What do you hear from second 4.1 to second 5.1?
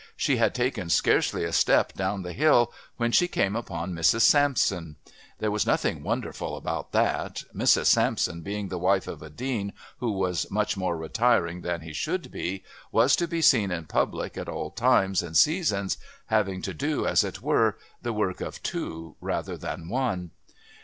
Sampson.